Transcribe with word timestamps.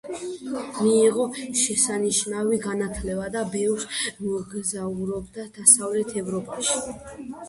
მიიღო 0.85 1.25
შესანიშნავი 1.63 2.57
განათლება 2.63 3.27
და 3.35 3.43
ბევრს 3.55 3.99
მოგზაურობდა 4.29 5.45
დასავლეთ 5.59 6.17
ევროპაში. 6.23 6.81